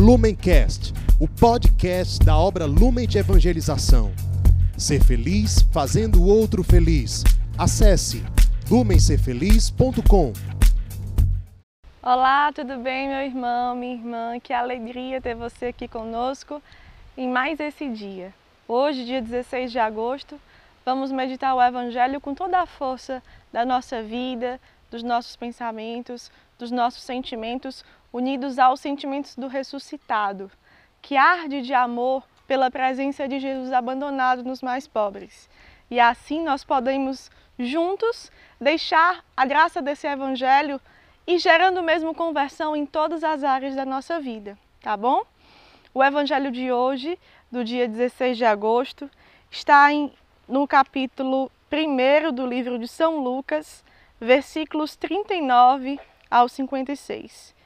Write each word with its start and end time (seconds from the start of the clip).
Lumencast, 0.00 0.94
o 1.20 1.28
podcast 1.28 2.24
da 2.24 2.34
obra 2.34 2.64
Lumen 2.64 3.06
de 3.06 3.18
Evangelização. 3.18 4.10
Ser 4.74 5.04
feliz 5.04 5.60
fazendo 5.74 6.22
o 6.22 6.26
outro 6.26 6.64
feliz. 6.64 7.22
Acesse 7.58 8.24
lumencerfeliz.com. 8.70 10.32
Olá, 12.02 12.50
tudo 12.50 12.78
bem, 12.78 13.08
meu 13.08 13.20
irmão, 13.20 13.76
minha 13.76 13.92
irmã? 13.92 14.40
Que 14.40 14.54
alegria 14.54 15.20
ter 15.20 15.34
você 15.34 15.66
aqui 15.66 15.86
conosco 15.86 16.62
em 17.14 17.28
mais 17.28 17.60
esse 17.60 17.86
dia. 17.86 18.32
Hoje, 18.66 19.04
dia 19.04 19.20
16 19.20 19.70
de 19.70 19.78
agosto, 19.78 20.40
vamos 20.82 21.12
meditar 21.12 21.54
o 21.54 21.62
Evangelho 21.62 22.22
com 22.22 22.34
toda 22.34 22.58
a 22.58 22.64
força 22.64 23.22
da 23.52 23.66
nossa 23.66 24.02
vida, 24.02 24.58
dos 24.90 25.02
nossos 25.02 25.36
pensamentos, 25.36 26.32
dos 26.58 26.70
nossos 26.70 27.02
sentimentos, 27.02 27.84
unidos 28.12 28.58
aos 28.58 28.80
sentimentos 28.80 29.36
do 29.36 29.46
ressuscitado, 29.46 30.50
que 31.00 31.16
arde 31.16 31.62
de 31.62 31.72
amor 31.72 32.24
pela 32.46 32.70
presença 32.70 33.28
de 33.28 33.38
Jesus 33.38 33.72
abandonado 33.72 34.42
nos 34.42 34.60
mais 34.60 34.86
pobres. 34.86 35.48
E 35.90 36.00
assim 36.00 36.42
nós 36.42 36.64
podemos 36.64 37.30
juntos 37.58 38.30
deixar 38.60 39.24
a 39.36 39.44
graça 39.44 39.80
desse 39.80 40.06
evangelho 40.06 40.80
e 41.26 41.38
gerando 41.38 41.82
mesmo 41.82 42.14
conversão 42.14 42.74
em 42.74 42.84
todas 42.84 43.22
as 43.22 43.44
áreas 43.44 43.74
da 43.76 43.84
nossa 43.84 44.20
vida, 44.20 44.58
tá 44.80 44.96
bom? 44.96 45.22
O 45.92 46.02
evangelho 46.02 46.50
de 46.50 46.72
hoje, 46.72 47.18
do 47.50 47.64
dia 47.64 47.86
16 47.86 48.36
de 48.36 48.44
agosto, 48.44 49.10
está 49.50 49.92
em, 49.92 50.12
no 50.48 50.66
capítulo 50.66 51.50
1 51.70 52.32
do 52.32 52.46
livro 52.46 52.78
de 52.78 52.88
São 52.88 53.18
Lucas, 53.18 53.84
versículos 54.20 54.96
39 54.96 56.00
ao 56.30 56.48
56. 56.48 57.59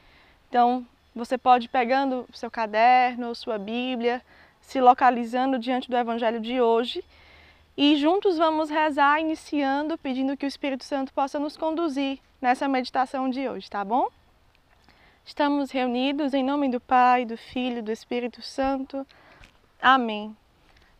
Então, 0.49 0.85
você 1.15 1.37
pode 1.37 1.65
ir 1.65 1.69
pegando 1.69 2.27
seu 2.33 2.51
caderno, 2.51 3.33
sua 3.35 3.57
Bíblia, 3.57 4.21
se 4.61 4.81
localizando 4.81 5.59
diante 5.59 5.89
do 5.89 5.97
Evangelho 5.97 6.39
de 6.39 6.59
hoje 6.59 7.03
e 7.77 7.97
juntos 7.97 8.37
vamos 8.37 8.69
rezar, 8.69 9.19
iniciando, 9.19 9.97
pedindo 9.97 10.37
que 10.37 10.45
o 10.45 10.47
Espírito 10.47 10.85
Santo 10.85 11.13
possa 11.13 11.37
nos 11.37 11.57
conduzir 11.57 12.19
nessa 12.41 12.67
meditação 12.67 13.29
de 13.29 13.49
hoje, 13.49 13.69
tá 13.69 13.83
bom? 13.83 14.07
Estamos 15.25 15.71
reunidos 15.71 16.33
em 16.33 16.43
nome 16.43 16.69
do 16.69 16.79
Pai, 16.79 17.25
do 17.25 17.35
Filho 17.35 17.83
do 17.83 17.91
Espírito 17.91 18.41
Santo. 18.41 19.05
Amém. 19.81 20.35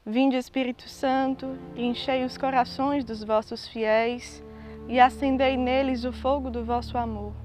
Vinde, 0.05 0.35
Espírito 0.35 0.89
Santo, 0.89 1.57
enchei 1.75 2.25
os 2.25 2.37
corações 2.37 3.05
dos 3.05 3.23
vossos 3.23 3.67
fiéis 3.67 4.43
e 4.87 4.99
acendei 4.99 5.55
neles 5.55 6.03
o 6.03 6.11
fogo 6.11 6.49
do 6.49 6.65
vosso 6.65 6.97
amor. 6.97 7.44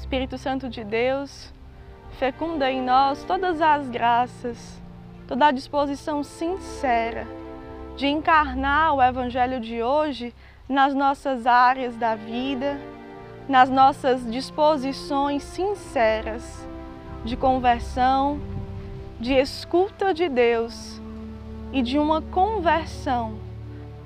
Espírito 0.00 0.38
Santo 0.38 0.68
de 0.68 0.82
Deus, 0.82 1.52
fecunda 2.18 2.70
em 2.70 2.82
nós 2.82 3.22
todas 3.22 3.60
as 3.60 3.88
graças, 3.88 4.82
toda 5.28 5.46
a 5.46 5.50
disposição 5.50 6.24
sincera 6.24 7.28
de 7.96 8.06
encarnar 8.06 8.94
o 8.94 9.02
Evangelho 9.02 9.60
de 9.60 9.82
hoje 9.82 10.34
nas 10.66 10.94
nossas 10.94 11.46
áreas 11.46 11.96
da 11.96 12.16
vida, 12.16 12.80
nas 13.46 13.68
nossas 13.68 14.28
disposições 14.28 15.42
sinceras 15.42 16.66
de 17.22 17.36
conversão, 17.36 18.40
de 19.20 19.34
escuta 19.34 20.14
de 20.14 20.30
Deus 20.30 21.00
e 21.72 21.82
de 21.82 21.98
uma 21.98 22.22
conversão 22.22 23.38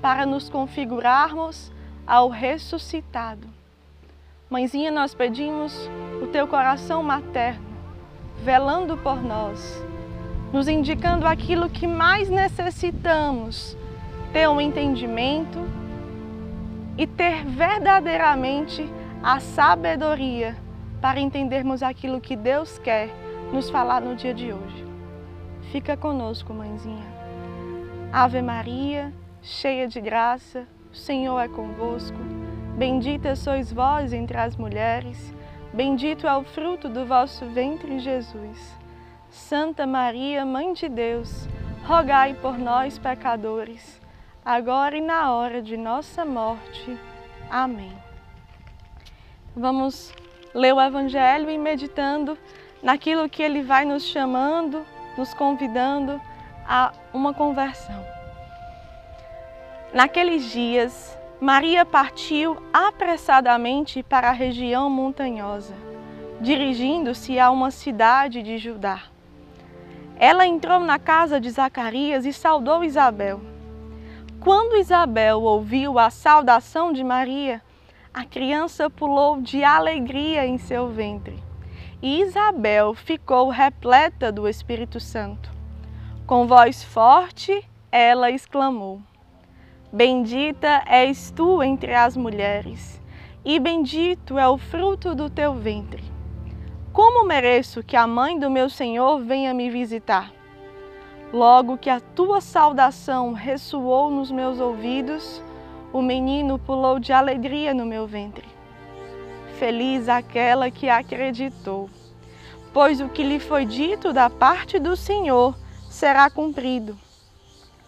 para 0.01 0.25
nos 0.25 0.49
configurarmos 0.49 1.71
ao 2.05 2.29
ressuscitado. 2.29 3.54
Mãezinha, 4.47 4.91
nós 4.91 5.15
pedimos 5.15 5.89
o 6.21 6.27
teu 6.27 6.47
coração 6.47 7.01
materno, 7.01 7.65
velando 8.43 8.95
por 8.95 9.19
nós, 9.23 9.83
nos 10.53 10.67
indicando 10.67 11.25
aquilo 11.25 11.67
que 11.67 11.87
mais 11.87 12.29
necessitamos, 12.29 13.75
ter 14.31 14.47
um 14.47 14.61
entendimento 14.61 15.59
e 16.95 17.07
ter 17.07 17.43
verdadeiramente 17.43 18.87
a 19.23 19.39
sabedoria 19.39 20.55
para 21.01 21.19
entendermos 21.19 21.81
aquilo 21.81 22.21
que 22.21 22.35
Deus 22.35 22.77
quer 22.77 23.09
nos 23.51 23.71
falar 23.71 23.99
no 23.99 24.15
dia 24.15 24.33
de 24.33 24.53
hoje. 24.53 24.85
Fica 25.71 25.97
conosco, 25.97 26.53
mãezinha. 26.53 27.05
Ave 28.13 28.43
Maria, 28.43 29.11
cheia 29.41 29.87
de 29.87 29.99
graça, 29.99 30.67
o 30.93 30.95
Senhor 30.95 31.39
é 31.39 31.47
convosco. 31.47 32.44
Bendita 32.77 33.37
sois 33.37 33.71
vós 33.71 34.11
entre 34.11 34.37
as 34.37 34.57
mulheres, 34.57 35.33
bendito 35.71 36.27
é 36.27 36.35
o 36.35 36.43
fruto 36.43 36.89
do 36.89 37.05
vosso 37.05 37.45
ventre, 37.45 37.99
Jesus. 37.99 38.77
Santa 39.29 39.87
Maria, 39.87 40.45
Mãe 40.45 40.73
de 40.73 40.89
Deus, 40.89 41.47
rogai 41.85 42.33
por 42.33 42.57
nós, 42.57 42.99
pecadores, 42.99 44.01
agora 44.43 44.97
e 44.97 45.01
na 45.01 45.31
hora 45.31 45.61
de 45.61 45.77
nossa 45.77 46.25
morte. 46.25 46.97
Amém. 47.49 47.93
Vamos 49.55 50.13
ler 50.53 50.73
o 50.73 50.81
Evangelho 50.81 51.49
e 51.49 51.57
meditando 51.57 52.37
naquilo 52.83 53.29
que 53.29 53.41
ele 53.41 53.61
vai 53.61 53.85
nos 53.85 54.03
chamando, 54.03 54.85
nos 55.17 55.33
convidando 55.33 56.19
a 56.67 56.91
uma 57.13 57.33
conversão. 57.33 58.05
Naqueles 59.93 60.51
dias, 60.51 61.17
Maria 61.39 61.85
partiu 61.85 62.57
apressadamente 62.71 64.01
para 64.01 64.29
a 64.29 64.31
região 64.31 64.89
montanhosa, 64.89 65.75
dirigindo-se 66.39 67.37
a 67.37 67.51
uma 67.51 67.71
cidade 67.71 68.41
de 68.41 68.57
Judá. 68.57 69.03
Ela 70.17 70.47
entrou 70.47 70.79
na 70.79 70.97
casa 70.97 71.39
de 71.39 71.49
Zacarias 71.49 72.25
e 72.25 72.31
saudou 72.31 72.85
Isabel. 72.85 73.41
Quando 74.39 74.77
Isabel 74.77 75.41
ouviu 75.41 75.99
a 75.99 76.09
saudação 76.09 76.93
de 76.93 77.03
Maria, 77.03 77.61
a 78.13 78.23
criança 78.23 78.89
pulou 78.89 79.41
de 79.41 79.61
alegria 79.61 80.45
em 80.45 80.57
seu 80.57 80.87
ventre. 80.87 81.43
E 82.01 82.21
Isabel 82.21 82.93
ficou 82.93 83.49
repleta 83.49 84.31
do 84.31 84.47
Espírito 84.47 85.01
Santo. 85.01 85.51
Com 86.25 86.47
voz 86.47 86.81
forte, 86.81 87.67
ela 87.91 88.31
exclamou: 88.31 89.01
Bendita 89.95 90.83
és 90.87 91.31
tu 91.31 91.63
entre 91.63 91.93
as 91.93 92.17
mulheres, 92.17 93.01
e 93.45 93.57
bendito 93.57 94.37
é 94.37 94.45
o 94.45 94.57
fruto 94.57 95.15
do 95.15 95.29
teu 95.29 95.53
ventre. 95.53 96.03
Como 96.91 97.25
mereço 97.25 97.81
que 97.81 97.95
a 97.95 98.05
mãe 98.05 98.37
do 98.37 98.49
meu 98.49 98.69
Senhor 98.69 99.21
venha 99.21 99.53
me 99.53 99.69
visitar? 99.69 100.33
Logo 101.31 101.77
que 101.77 101.89
a 101.89 102.01
tua 102.01 102.41
saudação 102.41 103.31
ressoou 103.31 104.11
nos 104.11 104.29
meus 104.29 104.59
ouvidos, 104.59 105.41
o 105.93 106.01
menino 106.01 106.59
pulou 106.59 106.99
de 106.99 107.13
alegria 107.13 107.73
no 107.73 107.85
meu 107.85 108.05
ventre. 108.05 108.49
Feliz 109.57 110.09
aquela 110.09 110.69
que 110.69 110.89
acreditou, 110.89 111.89
pois 112.73 112.99
o 112.99 113.07
que 113.07 113.23
lhe 113.23 113.39
foi 113.39 113.65
dito 113.65 114.11
da 114.11 114.29
parte 114.29 114.77
do 114.77 114.97
Senhor 114.97 115.55
será 115.89 116.29
cumprido. 116.29 116.97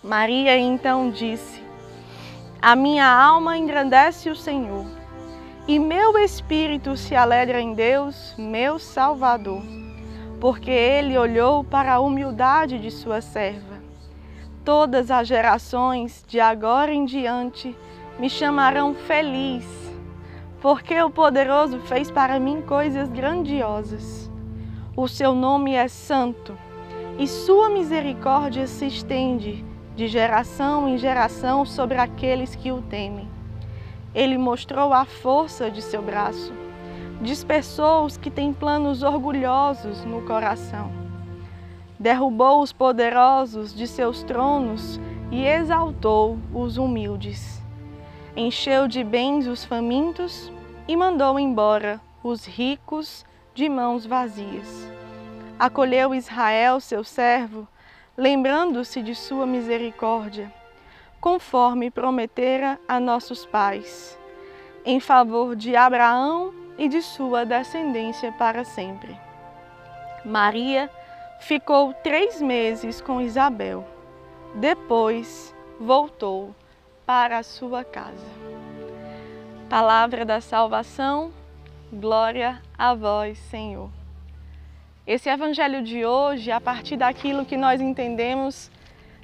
Maria 0.01 0.57
então 0.57 1.11
disse: 1.11 1.66
a 2.61 2.75
minha 2.75 3.07
alma 3.07 3.55
engrandece 3.55 4.29
o 4.29 4.35
Senhor, 4.35 4.85
e 5.67 5.77
meu 5.77 6.17
espírito 6.17 6.97
se 6.97 7.15
alegra 7.15 7.61
em 7.61 7.73
Deus, 7.73 8.33
meu 8.35 8.79
Salvador, 8.79 9.61
porque 10.39 10.71
ele 10.71 11.17
olhou 11.17 11.63
para 11.63 11.93
a 11.93 11.99
humildade 11.99 12.79
de 12.79 12.89
sua 12.89 13.21
serva. 13.21 13.77
Todas 14.65 15.11
as 15.11 15.27
gerações, 15.27 16.25
de 16.27 16.39
agora 16.39 16.91
em 16.91 17.05
diante, 17.05 17.77
me 18.17 18.29
chamarão 18.29 18.95
feliz, 18.95 19.65
porque 20.59 20.99
o 21.01 21.11
poderoso 21.11 21.79
fez 21.81 22.09
para 22.09 22.39
mim 22.39 22.61
coisas 22.61 23.07
grandiosas. 23.09 24.31
O 24.95 25.07
seu 25.07 25.35
nome 25.35 25.75
é 25.75 25.87
santo, 25.87 26.57
e 27.19 27.27
sua 27.27 27.69
misericórdia 27.69 28.65
se 28.65 28.87
estende 28.87 29.63
de 29.97 30.07
geração 30.07 30.87
em 30.87 30.95
geração 30.95 31.65
sobre 31.65 31.97
aqueles 31.97 32.55
que 32.55 32.71
o 32.71 32.83
temem. 32.83 33.27
Ele 34.13 34.37
mostrou 34.37 34.93
a 34.93 35.05
força 35.05 35.71
de 35.71 35.81
seu 35.81 36.03
braço, 36.03 36.53
dispersou 37.19 38.05
os 38.05 38.15
que 38.15 38.29
têm 38.29 38.53
planos 38.53 39.01
orgulhosos 39.01 40.05
no 40.05 40.21
coração. 40.21 40.91
derrubou 41.99 42.61
os 42.61 42.71
poderosos 42.71 43.73
de 43.73 43.87
seus 43.87 44.21
tronos 44.21 44.99
e 45.31 45.43
exaltou 45.43 46.37
os 46.53 46.77
humildes. 46.77 47.59
Encheu 48.35 48.87
de 48.87 49.03
bens 49.03 49.47
os 49.47 49.65
famintos 49.65 50.51
e 50.87 50.95
mandou 50.95 51.39
embora 51.39 51.99
os 52.23 52.45
ricos 52.45 53.25
de 53.55 53.67
mãos 53.67 54.05
vazias. 54.05 54.87
Acolheu 55.57 56.13
Israel, 56.13 56.79
seu 56.79 57.03
servo, 57.03 57.67
lembrando-se 58.17 59.03
de 59.03 59.13
sua 59.13 59.45
misericórdia, 59.45 60.51
conforme 61.21 61.91
prometera 61.91 62.79
a 62.87 62.99
nossos 62.99 63.45
pais, 63.45 64.17
em 64.83 64.99
favor 64.99 65.55
de 65.55 65.75
Abraão 65.75 66.51
e 66.77 66.89
de 66.89 67.01
sua 67.01 67.45
descendência 67.45 68.31
para 68.31 68.63
sempre. 68.63 69.15
Maria 70.25 70.89
ficou 71.41 71.93
três 71.93 72.41
meses 72.41 72.99
com 72.99 73.21
Isabel. 73.21 73.85
Depois 74.55 75.53
voltou 75.79 76.55
para 77.05 77.37
a 77.37 77.43
sua 77.43 77.83
casa. 77.83 78.25
Palavra 79.69 80.25
da 80.25 80.41
salvação, 80.41 81.31
glória 81.91 82.61
a 82.77 82.95
vós, 82.95 83.37
Senhor. 83.37 83.89
Esse 85.07 85.29
evangelho 85.29 85.81
de 85.81 86.05
hoje, 86.05 86.51
a 86.51 86.59
partir 86.59 86.97
daquilo 86.97 87.45
que 87.45 87.55
nós 87.55 87.79
entendemos 87.79 88.69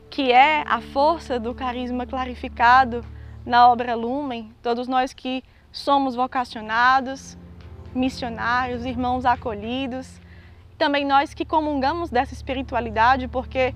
que 0.09 0.31
é 0.31 0.63
a 0.65 0.79
força 0.79 1.37
do 1.37 1.53
carisma 1.53 2.05
clarificado 2.05 3.03
na 3.45 3.67
obra 3.67 3.93
Lumen, 3.93 4.55
todos 4.61 4.87
nós 4.87 5.11
que 5.11 5.43
somos 5.73 6.15
vocacionados, 6.15 7.37
missionários, 7.93 8.85
irmãos 8.85 9.25
acolhidos, 9.25 10.21
também 10.77 11.03
nós 11.03 11.33
que 11.33 11.43
comungamos 11.43 12.09
dessa 12.09 12.33
espiritualidade 12.33 13.27
porque 13.27 13.75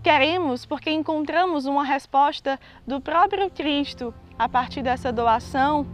queremos, 0.00 0.64
porque 0.64 0.92
encontramos 0.92 1.66
uma 1.66 1.82
resposta 1.82 2.56
do 2.86 3.00
próprio 3.00 3.50
Cristo 3.50 4.14
a 4.38 4.48
partir 4.48 4.82
dessa 4.82 5.10
doação, 5.12 5.84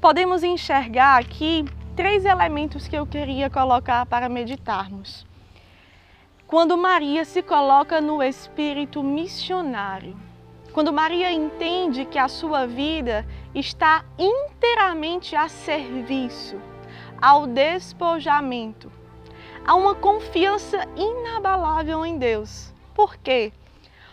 podemos 0.00 0.42
enxergar 0.42 1.20
aqui 1.20 1.64
três 1.96 2.24
elementos 2.24 2.86
que 2.88 2.96
eu 2.96 3.06
queria 3.06 3.50
colocar 3.50 4.06
para 4.06 4.28
meditarmos. 4.28 5.26
Quando 6.46 6.76
Maria 6.76 7.24
se 7.24 7.42
coloca 7.42 8.00
no 8.00 8.22
espírito 8.22 9.02
missionário, 9.02 10.16
quando 10.72 10.92
Maria 10.92 11.32
entende 11.32 12.04
que 12.04 12.18
a 12.18 12.28
sua 12.28 12.66
vida 12.66 13.26
está 13.54 14.04
inteiramente 14.18 15.34
a 15.34 15.48
serviço, 15.48 16.60
ao 17.20 17.46
despojamento, 17.46 18.90
há 19.64 19.74
uma 19.74 19.94
confiança 19.94 20.86
inabalável 20.96 22.04
em 22.04 22.18
Deus. 22.18 22.72
Por 22.94 23.16
quê? 23.16 23.52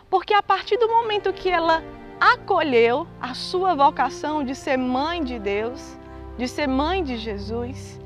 Porque 0.10 0.34
a 0.34 0.44
partir 0.44 0.78
do 0.78 0.88
momento 0.88 1.34
que 1.34 1.50
ela 1.50 1.84
acolheu 2.20 3.08
a 3.22 3.34
sua 3.34 3.76
vocação 3.76 4.44
de 4.44 4.56
ser 4.56 4.78
mãe 4.78 5.24
de 5.24 5.38
Deus, 5.38 5.98
de 6.38 6.48
ser 6.48 6.68
mãe 6.68 7.04
de 7.04 7.18
Jesus, 7.18 8.00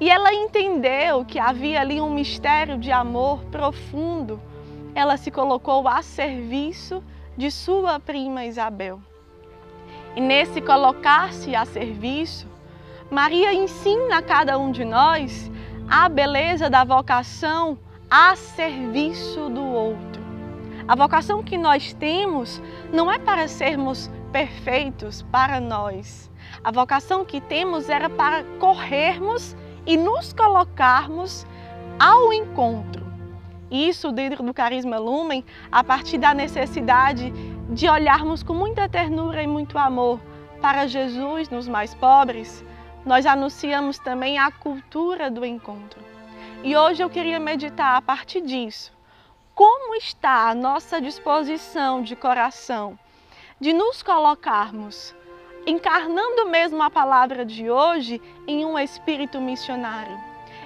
e 0.00 0.10
ela 0.10 0.32
entendeu 0.32 1.24
que 1.24 1.38
havia 1.38 1.80
ali 1.80 2.00
um 2.00 2.12
mistério 2.12 2.76
de 2.78 2.90
amor 2.90 3.44
profundo, 3.44 4.40
ela 4.94 5.16
se 5.16 5.30
colocou 5.30 5.86
a 5.86 6.02
serviço 6.02 7.02
de 7.36 7.50
sua 7.50 7.98
prima 7.98 8.44
Isabel. 8.44 9.00
E 10.14 10.20
nesse 10.20 10.60
colocar-se 10.60 11.54
a 11.54 11.64
serviço, 11.64 12.46
Maria 13.10 13.52
ensina 13.52 14.18
a 14.18 14.22
cada 14.22 14.58
um 14.58 14.70
de 14.70 14.84
nós 14.84 15.50
a 15.88 16.08
beleza 16.08 16.68
da 16.68 16.84
vocação 16.84 17.78
a 18.10 18.36
serviço 18.36 19.48
do 19.48 19.62
outro. 19.62 20.22
A 20.86 20.94
vocação 20.94 21.42
que 21.42 21.56
nós 21.56 21.94
temos 21.94 22.60
não 22.92 23.10
é 23.10 23.18
para 23.18 23.48
sermos 23.48 24.10
perfeitos 24.32 25.22
para 25.30 25.60
nós. 25.60 26.30
A 26.64 26.72
vocação 26.72 27.24
que 27.24 27.40
temos 27.40 27.88
era 27.88 28.08
para 28.08 28.42
corrermos 28.58 29.54
e 29.86 29.96
nos 29.96 30.32
colocarmos 30.32 31.46
ao 32.00 32.32
encontro. 32.32 33.06
Isso 33.70 34.10
dentro 34.10 34.42
do 34.42 34.52
carisma 34.52 34.98
Lumen, 34.98 35.44
a 35.70 35.84
partir 35.84 36.18
da 36.18 36.34
necessidade 36.34 37.30
de 37.70 37.88
olharmos 37.88 38.42
com 38.42 38.54
muita 38.54 38.88
ternura 38.88 39.42
e 39.42 39.46
muito 39.46 39.78
amor 39.78 40.20
para 40.60 40.86
Jesus 40.86 41.48
nos 41.48 41.68
mais 41.68 41.94
pobres, 41.94 42.64
nós 43.04 43.26
anunciamos 43.26 43.98
também 43.98 44.38
a 44.38 44.50
cultura 44.50 45.30
do 45.30 45.44
encontro. 45.44 46.00
E 46.62 46.76
hoje 46.76 47.02
eu 47.02 47.10
queria 47.10 47.40
meditar 47.40 47.96
a 47.96 48.02
partir 48.02 48.40
disso. 48.42 48.92
Como 49.54 49.94
está 49.94 50.48
a 50.48 50.54
nossa 50.54 51.00
disposição 51.00 52.02
de 52.02 52.14
coração 52.14 52.98
de 53.62 53.72
nos 53.72 54.02
colocarmos, 54.02 55.14
encarnando 55.64 56.50
mesmo 56.50 56.82
a 56.82 56.90
palavra 56.90 57.44
de 57.44 57.70
hoje, 57.70 58.20
em 58.44 58.64
um 58.64 58.76
espírito 58.76 59.40
missionário, 59.40 60.18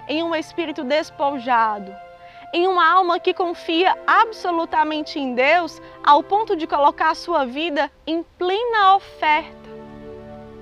em 0.08 0.22
um 0.22 0.34
espírito 0.34 0.82
despojado, 0.82 1.94
em 2.54 2.66
uma 2.66 2.90
alma 2.90 3.20
que 3.20 3.34
confia 3.34 3.94
absolutamente 4.06 5.18
em 5.18 5.34
Deus 5.34 5.78
ao 6.02 6.22
ponto 6.22 6.56
de 6.56 6.66
colocar 6.66 7.10
a 7.10 7.14
sua 7.14 7.44
vida 7.44 7.92
em 8.06 8.22
plena 8.38 8.96
oferta. 8.96 9.68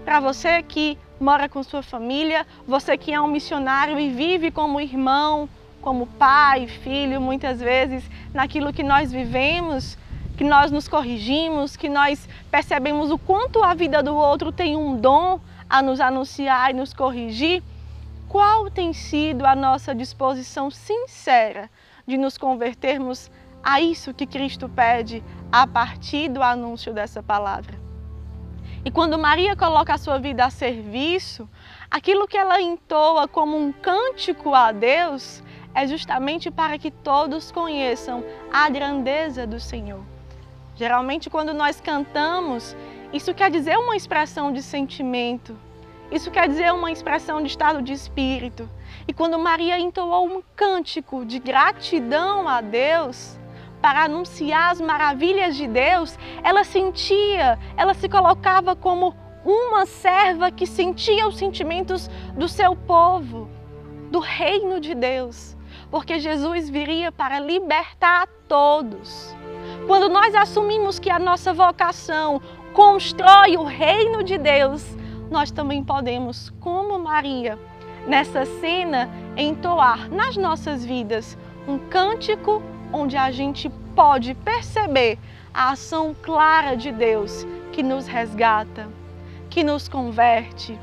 Para 0.04 0.18
você 0.18 0.60
que 0.60 0.98
mora 1.20 1.48
com 1.48 1.62
sua 1.62 1.84
família, 1.84 2.44
você 2.66 2.98
que 2.98 3.12
é 3.12 3.20
um 3.20 3.28
missionário 3.28 3.96
e 3.96 4.10
vive 4.10 4.50
como 4.50 4.80
irmão, 4.80 5.48
como 5.80 6.08
pai, 6.08 6.66
filho, 6.66 7.20
muitas 7.20 7.60
vezes 7.60 8.02
naquilo 8.32 8.72
que 8.72 8.82
nós 8.82 9.12
vivemos, 9.12 9.96
que 10.36 10.44
nós 10.44 10.70
nos 10.70 10.88
corrigimos, 10.88 11.76
que 11.76 11.88
nós 11.88 12.28
percebemos 12.50 13.10
o 13.10 13.18
quanto 13.18 13.62
a 13.62 13.74
vida 13.74 14.02
do 14.02 14.14
outro 14.14 14.50
tem 14.50 14.76
um 14.76 14.96
dom 14.96 15.40
a 15.68 15.80
nos 15.80 16.00
anunciar 16.00 16.70
e 16.70 16.74
nos 16.74 16.92
corrigir, 16.92 17.62
qual 18.28 18.70
tem 18.70 18.92
sido 18.92 19.46
a 19.46 19.54
nossa 19.54 19.94
disposição 19.94 20.70
sincera 20.70 21.70
de 22.06 22.18
nos 22.18 22.36
convertermos 22.36 23.30
a 23.62 23.80
isso 23.80 24.12
que 24.12 24.26
Cristo 24.26 24.68
pede 24.68 25.22
a 25.50 25.66
partir 25.66 26.28
do 26.28 26.42
anúncio 26.42 26.92
dessa 26.92 27.22
palavra? 27.22 27.78
E 28.84 28.90
quando 28.90 29.18
Maria 29.18 29.56
coloca 29.56 29.94
a 29.94 29.98
sua 29.98 30.18
vida 30.18 30.44
a 30.44 30.50
serviço, 30.50 31.48
aquilo 31.90 32.28
que 32.28 32.36
ela 32.36 32.60
entoa 32.60 33.26
como 33.26 33.56
um 33.56 33.72
cântico 33.72 34.52
a 34.54 34.72
Deus 34.72 35.42
é 35.74 35.86
justamente 35.86 36.50
para 36.50 36.78
que 36.78 36.90
todos 36.90 37.50
conheçam 37.50 38.22
a 38.52 38.68
grandeza 38.68 39.46
do 39.46 39.58
Senhor. 39.58 40.13
Geralmente, 40.76 41.30
quando 41.30 41.54
nós 41.54 41.80
cantamos, 41.80 42.76
isso 43.12 43.32
quer 43.32 43.50
dizer 43.50 43.78
uma 43.78 43.96
expressão 43.96 44.52
de 44.52 44.62
sentimento, 44.62 45.56
isso 46.10 46.30
quer 46.30 46.48
dizer 46.48 46.72
uma 46.72 46.90
expressão 46.90 47.40
de 47.40 47.48
estado 47.48 47.80
de 47.80 47.92
espírito. 47.92 48.68
E 49.06 49.12
quando 49.12 49.38
Maria 49.38 49.78
entoou 49.78 50.26
um 50.26 50.42
cântico 50.54 51.24
de 51.24 51.38
gratidão 51.38 52.48
a 52.48 52.60
Deus, 52.60 53.38
para 53.80 54.04
anunciar 54.04 54.72
as 54.72 54.80
maravilhas 54.80 55.54
de 55.56 55.68
Deus, 55.68 56.18
ela 56.42 56.64
sentia, 56.64 57.58
ela 57.76 57.92
se 57.92 58.08
colocava 58.08 58.74
como 58.74 59.14
uma 59.44 59.84
serva 59.84 60.50
que 60.50 60.66
sentia 60.66 61.28
os 61.28 61.36
sentimentos 61.36 62.08
do 62.34 62.48
seu 62.48 62.74
povo, 62.74 63.50
do 64.10 64.20
reino 64.20 64.80
de 64.80 64.94
Deus, 64.94 65.54
porque 65.90 66.18
Jesus 66.18 66.70
viria 66.70 67.12
para 67.12 67.38
libertar 67.38 68.26
todos. 68.48 69.36
Quando 69.86 70.08
nós 70.08 70.34
assumimos 70.34 70.98
que 70.98 71.10
a 71.10 71.18
nossa 71.18 71.52
vocação 71.52 72.40
constrói 72.72 73.58
o 73.58 73.64
reino 73.64 74.22
de 74.22 74.38
Deus, 74.38 74.82
nós 75.30 75.50
também 75.50 75.84
podemos, 75.84 76.50
como 76.58 76.98
Maria, 76.98 77.58
nessa 78.06 78.46
cena, 78.46 79.10
entoar 79.36 80.08
nas 80.10 80.38
nossas 80.38 80.82
vidas 80.84 81.36
um 81.68 81.78
cântico 81.78 82.62
onde 82.92 83.16
a 83.16 83.30
gente 83.30 83.68
pode 83.94 84.34
perceber 84.34 85.18
a 85.52 85.72
ação 85.72 86.16
clara 86.22 86.74
de 86.76 86.90
Deus 86.90 87.46
que 87.70 87.82
nos 87.82 88.06
resgata, 88.06 88.88
que 89.50 89.62
nos 89.62 89.86
converte, 89.86 90.78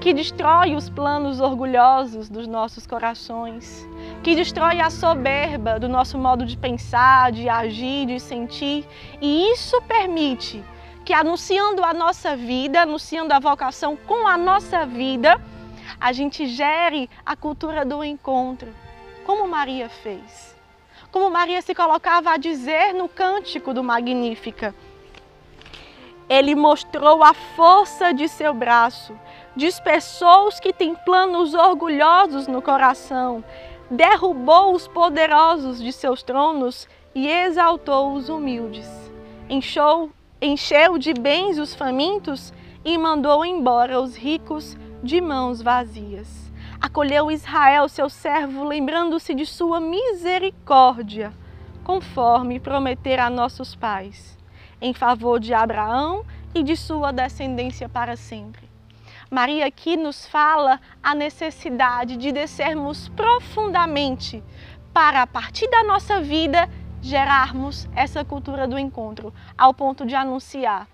que 0.00 0.12
destrói 0.12 0.74
os 0.74 0.88
planos 0.88 1.40
orgulhosos 1.40 2.28
dos 2.28 2.46
nossos 2.46 2.86
corações, 2.86 3.86
que 4.22 4.34
destrói 4.34 4.80
a 4.80 4.90
soberba 4.90 5.78
do 5.78 5.88
nosso 5.88 6.18
modo 6.18 6.44
de 6.44 6.56
pensar, 6.56 7.32
de 7.32 7.48
agir, 7.48 8.06
de 8.06 8.20
sentir, 8.20 8.86
e 9.20 9.50
isso 9.52 9.80
permite 9.82 10.62
que 11.04 11.12
anunciando 11.12 11.84
a 11.84 11.94
nossa 11.94 12.36
vida, 12.36 12.82
anunciando 12.82 13.32
a 13.32 13.38
vocação 13.38 13.96
com 13.96 14.26
a 14.26 14.36
nossa 14.36 14.84
vida, 14.84 15.40
a 16.00 16.12
gente 16.12 16.46
gere 16.46 17.08
a 17.24 17.36
cultura 17.36 17.84
do 17.84 18.02
encontro, 18.02 18.68
como 19.24 19.46
Maria 19.46 19.88
fez 19.88 20.56
como 21.16 21.30
Maria 21.30 21.62
se 21.62 21.74
colocava 21.74 22.32
a 22.32 22.36
dizer 22.36 22.92
no 22.92 23.08
cântico 23.08 23.72
do 23.72 23.82
Magnífica. 23.82 24.74
Ele 26.28 26.54
mostrou 26.54 27.24
a 27.24 27.32
força 27.32 28.12
de 28.12 28.28
seu 28.28 28.52
braço, 28.52 29.18
dispersou 29.56 30.48
os 30.48 30.60
que 30.60 30.72
têm 30.72 30.94
planos 30.94 31.54
orgulhosos 31.54 32.46
no 32.46 32.60
coração, 32.60 33.42
derrubou 33.90 34.74
os 34.74 34.86
poderosos 34.86 35.82
de 35.82 35.92
seus 35.92 36.22
tronos 36.22 36.86
e 37.14 37.26
exaltou 37.26 38.12
os 38.12 38.28
humildes. 38.28 38.86
Encheu, 39.48 40.10
encheu 40.40 40.98
de 40.98 41.14
bens 41.14 41.58
os 41.58 41.74
famintos 41.74 42.52
e 42.84 42.98
mandou 42.98 43.44
embora 43.44 44.00
os 44.00 44.14
ricos 44.14 44.76
de 45.02 45.20
mãos 45.20 45.62
vazias. 45.62 46.52
Acolheu 46.80 47.30
Israel, 47.30 47.88
seu 47.88 48.10
servo, 48.10 48.62
lembrando-se 48.62 49.34
de 49.34 49.46
sua 49.46 49.80
misericórdia, 49.80 51.32
conforme 51.82 52.60
prometer 52.60 53.18
a 53.18 53.30
nossos 53.30 53.74
pais, 53.74 54.36
em 54.80 54.92
favor 54.92 55.40
de 55.40 55.54
Abraão 55.54 56.24
e 56.54 56.62
de 56.62 56.76
sua 56.76 57.12
descendência 57.12 57.88
para 57.88 58.14
sempre. 58.14 58.65
Maria 59.30 59.66
aqui 59.66 59.96
nos 59.96 60.26
fala 60.26 60.80
a 61.02 61.14
necessidade 61.14 62.16
de 62.16 62.30
descermos 62.30 63.08
profundamente 63.08 64.42
para, 64.92 65.22
a 65.22 65.26
partir 65.26 65.68
da 65.68 65.82
nossa 65.82 66.20
vida, 66.20 66.68
gerarmos 67.02 67.88
essa 67.94 68.24
cultura 68.24 68.66
do 68.66 68.78
encontro, 68.78 69.34
ao 69.58 69.74
ponto 69.74 70.06
de 70.06 70.14
anunciar. 70.14 70.86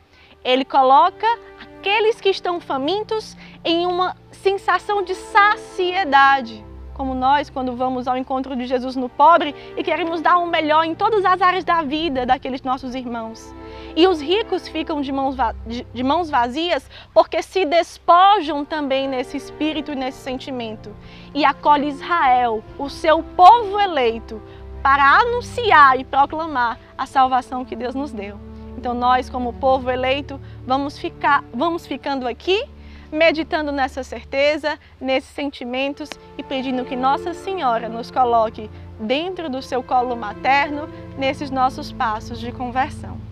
Ele 0.42 0.64
coloca 0.64 1.26
aqueles 1.60 2.20
que 2.20 2.30
estão 2.30 2.60
famintos 2.60 3.36
em 3.64 3.86
uma 3.86 4.16
sensação 4.30 5.02
de 5.02 5.14
saciedade 5.14 6.64
como 6.94 7.14
nós, 7.14 7.50
quando 7.50 7.74
vamos 7.74 8.06
ao 8.06 8.16
encontro 8.16 8.54
de 8.54 8.66
Jesus 8.66 8.94
no 8.96 9.08
pobre 9.08 9.54
e 9.76 9.82
queremos 9.82 10.20
dar 10.20 10.38
um 10.38 10.46
melhor 10.46 10.84
em 10.84 10.94
todas 10.94 11.24
as 11.24 11.40
áreas 11.40 11.64
da 11.64 11.82
vida 11.82 12.26
daqueles 12.26 12.62
nossos 12.62 12.94
irmãos. 12.94 13.52
E 13.94 14.06
os 14.06 14.20
ricos 14.20 14.68
ficam 14.68 15.00
de 15.00 15.12
mãos, 15.12 15.36
de 15.66 16.02
mãos 16.02 16.30
vazias 16.30 16.88
porque 17.12 17.42
se 17.42 17.64
despojam 17.64 18.64
também 18.64 19.08
nesse 19.08 19.36
espírito 19.36 19.92
e 19.92 19.96
nesse 19.96 20.18
sentimento. 20.18 20.94
E 21.34 21.44
acolhe 21.44 21.88
Israel, 21.88 22.62
o 22.78 22.88
seu 22.88 23.22
povo 23.22 23.78
eleito, 23.78 24.40
para 24.82 25.20
anunciar 25.20 25.98
e 25.98 26.04
proclamar 26.04 26.78
a 26.96 27.06
salvação 27.06 27.64
que 27.64 27.76
Deus 27.76 27.94
nos 27.94 28.12
deu. 28.12 28.38
Então 28.76 28.94
nós, 28.94 29.30
como 29.30 29.52
povo 29.52 29.90
eleito, 29.90 30.40
vamos 30.66 30.98
ficar, 30.98 31.44
vamos 31.54 31.86
ficando 31.86 32.26
aqui 32.26 32.64
meditando 33.12 33.70
nessa 33.70 34.02
certeza, 34.02 34.78
nesses 34.98 35.28
sentimentos 35.30 36.08
e 36.38 36.42
pedindo 36.42 36.84
que 36.84 36.96
Nossa 36.96 37.34
Senhora 37.34 37.86
nos 37.88 38.10
coloque 38.10 38.70
dentro 38.98 39.50
do 39.50 39.60
seu 39.60 39.82
colo 39.82 40.16
materno 40.16 40.88
nesses 41.18 41.50
nossos 41.50 41.92
passos 41.92 42.40
de 42.40 42.50
conversão. 42.50 43.31